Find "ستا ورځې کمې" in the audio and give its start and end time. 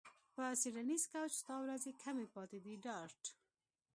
1.41-2.25